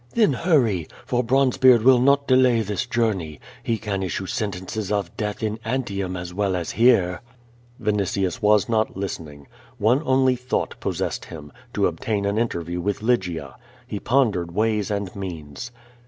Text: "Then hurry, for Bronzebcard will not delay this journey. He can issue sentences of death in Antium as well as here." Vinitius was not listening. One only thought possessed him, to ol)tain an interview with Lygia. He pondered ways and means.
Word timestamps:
"Then 0.15 0.33
hurry, 0.33 0.87
for 1.05 1.23
Bronzebcard 1.23 1.83
will 1.83 1.99
not 1.99 2.27
delay 2.27 2.61
this 2.63 2.87
journey. 2.87 3.39
He 3.61 3.77
can 3.77 4.01
issue 4.01 4.25
sentences 4.25 4.91
of 4.91 5.15
death 5.15 5.43
in 5.43 5.59
Antium 5.63 6.17
as 6.17 6.33
well 6.33 6.55
as 6.55 6.71
here." 6.71 7.21
Vinitius 7.79 8.41
was 8.41 8.67
not 8.67 8.97
listening. 8.97 9.47
One 9.77 10.01
only 10.03 10.35
thought 10.35 10.79
possessed 10.79 11.25
him, 11.25 11.51
to 11.75 11.81
ol)tain 11.83 12.27
an 12.27 12.39
interview 12.39 12.81
with 12.81 13.03
Lygia. 13.03 13.55
He 13.85 13.99
pondered 13.99 14.55
ways 14.55 14.89
and 14.89 15.15
means. 15.15 15.69